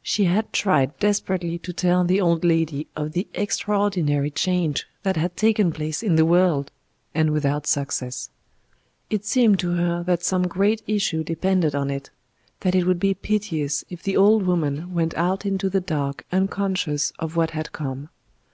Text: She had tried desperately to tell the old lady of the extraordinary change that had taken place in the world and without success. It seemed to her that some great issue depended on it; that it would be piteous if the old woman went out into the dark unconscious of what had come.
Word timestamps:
She 0.00 0.26
had 0.26 0.52
tried 0.52 0.96
desperately 1.00 1.58
to 1.58 1.72
tell 1.72 2.04
the 2.04 2.20
old 2.20 2.44
lady 2.44 2.86
of 2.94 3.14
the 3.14 3.26
extraordinary 3.34 4.30
change 4.30 4.86
that 5.02 5.16
had 5.16 5.36
taken 5.36 5.72
place 5.72 6.04
in 6.04 6.14
the 6.14 6.24
world 6.24 6.70
and 7.16 7.32
without 7.32 7.66
success. 7.66 8.30
It 9.10 9.24
seemed 9.24 9.58
to 9.58 9.70
her 9.72 10.04
that 10.04 10.22
some 10.22 10.46
great 10.46 10.82
issue 10.86 11.24
depended 11.24 11.74
on 11.74 11.90
it; 11.90 12.10
that 12.60 12.76
it 12.76 12.86
would 12.86 13.00
be 13.00 13.12
piteous 13.14 13.84
if 13.90 14.04
the 14.04 14.16
old 14.16 14.44
woman 14.46 14.94
went 14.94 15.14
out 15.14 15.44
into 15.44 15.68
the 15.68 15.80
dark 15.80 16.24
unconscious 16.30 17.12
of 17.18 17.34
what 17.34 17.50
had 17.50 17.72
come. 17.72 18.08